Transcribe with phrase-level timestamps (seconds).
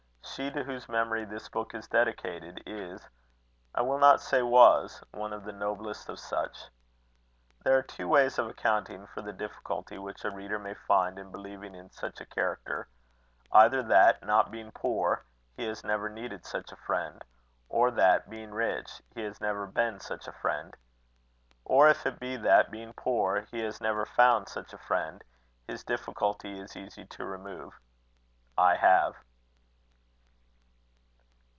[0.33, 3.09] She to whose memory this book is dedicated, is
[3.75, 6.69] I will not say was one of the noblest of such.
[7.65, 11.31] There are two ways of accounting for the difficulty which a reader may find in
[11.33, 12.87] believing in such a character:
[13.51, 15.25] either that, not being poor,
[15.57, 17.25] he has never needed such a friend;
[17.67, 20.77] or that, being rich, he has never been such a friend.
[21.65, 25.25] Or if it be that, being poor, he has never found such a friend;
[25.67, 27.73] his difficulty is easy to remove:
[28.57, 29.15] I have.